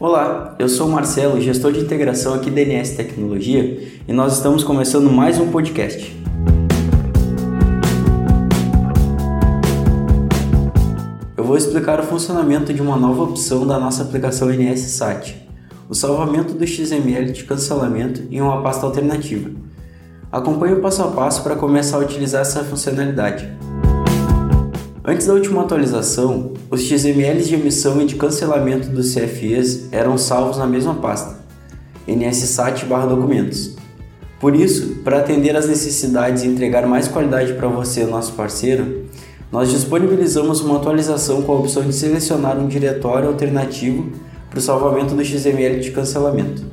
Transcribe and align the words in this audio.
Olá, 0.00 0.54
eu 0.60 0.68
sou 0.68 0.86
o 0.86 0.92
Marcelo, 0.92 1.40
gestor 1.40 1.72
de 1.72 1.80
integração 1.80 2.32
aqui 2.32 2.52
da 2.52 2.60
NS 2.60 2.90
Tecnologia 2.90 3.82
e 4.06 4.12
nós 4.12 4.34
estamos 4.34 4.62
começando 4.62 5.10
mais 5.10 5.40
um 5.40 5.50
podcast. 5.50 6.16
Eu 11.36 11.42
vou 11.42 11.56
explicar 11.56 11.98
o 11.98 12.04
funcionamento 12.04 12.72
de 12.72 12.80
uma 12.80 12.96
nova 12.96 13.24
opção 13.24 13.66
da 13.66 13.76
nossa 13.80 14.04
aplicação 14.04 14.50
NS 14.50 14.82
Sat, 14.82 15.34
o 15.88 15.96
salvamento 15.96 16.54
do 16.54 16.64
XML 16.64 17.32
de 17.32 17.42
cancelamento 17.42 18.22
em 18.30 18.40
uma 18.40 18.62
pasta 18.62 18.86
alternativa. 18.86 19.50
Acompanhe 20.30 20.74
o 20.74 20.80
passo 20.80 21.02
a 21.02 21.08
passo 21.08 21.42
para 21.42 21.56
começar 21.56 21.96
a 21.96 22.00
utilizar 22.00 22.42
essa 22.42 22.62
funcionalidade. 22.62 23.52
Antes 25.10 25.26
da 25.26 25.32
última 25.32 25.62
atualização, 25.62 26.52
os 26.70 26.82
XMLs 26.82 27.48
de 27.48 27.54
emissão 27.54 27.98
e 27.98 28.04
de 28.04 28.16
cancelamento 28.16 28.90
dos 28.90 29.14
CFEs 29.14 29.88
eram 29.90 30.18
salvos 30.18 30.58
na 30.58 30.66
mesma 30.66 30.96
pasta, 30.96 31.38
nssat/documentos. 32.06 33.74
Por 34.38 34.54
isso, 34.54 34.96
para 34.96 35.20
atender 35.20 35.56
às 35.56 35.66
necessidades 35.66 36.42
e 36.42 36.46
entregar 36.46 36.86
mais 36.86 37.08
qualidade 37.08 37.54
para 37.54 37.68
você, 37.68 38.04
nosso 38.04 38.34
parceiro, 38.34 39.06
nós 39.50 39.70
disponibilizamos 39.70 40.60
uma 40.60 40.76
atualização 40.76 41.40
com 41.40 41.52
a 41.52 41.58
opção 41.58 41.84
de 41.84 41.94
selecionar 41.94 42.58
um 42.58 42.68
diretório 42.68 43.28
alternativo 43.28 44.12
para 44.50 44.58
o 44.58 44.62
salvamento 44.62 45.14
do 45.14 45.24
XML 45.24 45.80
de 45.80 45.90
cancelamento. 45.90 46.66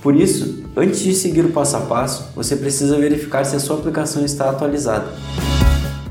Por 0.00 0.14
isso, 0.14 0.62
antes 0.76 1.00
de 1.00 1.12
seguir 1.12 1.44
o 1.44 1.50
passo 1.50 1.76
a 1.76 1.80
passo, 1.80 2.30
você 2.36 2.54
precisa 2.54 2.96
verificar 2.96 3.42
se 3.44 3.56
a 3.56 3.58
sua 3.58 3.78
aplicação 3.78 4.24
está 4.24 4.48
atualizada. 4.48 5.08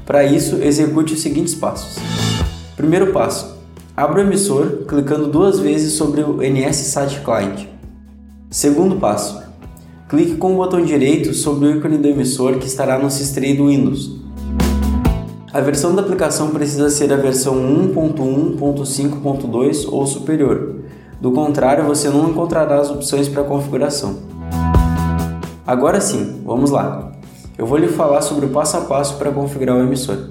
Para 0.05 0.25
isso, 0.25 0.57
execute 0.57 1.13
os 1.13 1.21
seguintes 1.21 1.55
passos. 1.55 1.95
Primeiro 2.75 3.13
passo: 3.13 3.55
abra 3.95 4.19
o 4.19 4.23
emissor 4.23 4.83
clicando 4.87 5.27
duas 5.27 5.59
vezes 5.59 5.93
sobre 5.93 6.21
o 6.21 6.41
NS 6.41 6.93
Client. 7.23 7.67
Segundo 8.49 8.97
passo: 8.97 9.41
clique 10.09 10.35
com 10.35 10.53
o 10.53 10.57
botão 10.57 10.83
direito 10.83 11.33
sobre 11.33 11.67
o 11.67 11.77
ícone 11.77 11.97
do 11.97 12.09
emissor 12.09 12.57
que 12.57 12.67
estará 12.67 12.99
no 12.99 13.09
Sistray 13.09 13.55
do 13.55 13.67
Windows. 13.67 14.21
A 15.53 15.61
versão 15.61 15.95
da 15.95 16.01
aplicação 16.01 16.49
precisa 16.49 16.89
ser 16.89 17.13
a 17.13 17.15
versão 17.15 17.55
1.1.5.2 17.55 19.87
ou 19.87 20.05
superior. 20.05 20.79
Do 21.21 21.31
contrário, 21.31 21.85
você 21.85 22.09
não 22.09 22.29
encontrará 22.29 22.81
as 22.81 22.89
opções 22.89 23.29
para 23.29 23.43
configuração. 23.43 24.17
Agora 25.65 26.01
sim, 26.01 26.41
vamos 26.43 26.71
lá 26.71 27.13
eu 27.57 27.65
vou 27.65 27.77
lhe 27.77 27.87
falar 27.87 28.21
sobre 28.21 28.45
o 28.45 28.49
passo 28.49 28.77
a 28.77 28.81
passo 28.81 29.17
para 29.17 29.31
configurar 29.31 29.75
o 29.75 29.83
emissor. 29.83 30.29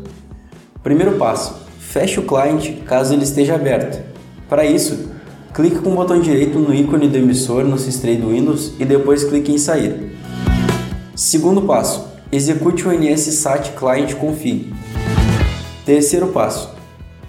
Primeiro 0.82 1.12
passo: 1.12 1.54
feche 1.78 2.18
o 2.18 2.24
client 2.24 2.82
caso 2.84 3.14
ele 3.14 3.22
esteja 3.22 3.54
aberto. 3.54 4.02
Para 4.48 4.64
isso, 4.64 5.10
clique 5.54 5.78
com 5.78 5.92
o 5.92 5.96
botão 5.96 6.20
direito 6.20 6.58
no 6.58 6.74
ícone 6.74 7.08
do 7.08 7.18
emissor 7.18 7.64
no 7.64 7.78
Systray 7.78 8.16
do 8.16 8.30
Windows 8.30 8.72
e 8.78 8.84
depois 8.84 9.24
clique 9.24 9.52
em 9.52 9.58
sair. 9.58 10.16
Segundo 11.14 11.62
passo: 11.62 12.08
execute 12.32 12.88
o 12.88 12.92
NSSat 12.92 13.72
Client 13.72 14.14
Config. 14.14 14.74
Terceiro 15.84 16.28
passo: 16.28 16.70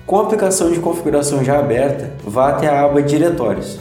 com 0.06 0.20
a 0.20 0.24
aplicação 0.24 0.72
de 0.72 0.80
configuração 0.80 1.44
já 1.44 1.60
aberta, 1.60 2.14
vá 2.26 2.50
até 2.50 2.68
a 2.68 2.84
aba 2.84 3.02
Diretórios. 3.02 3.78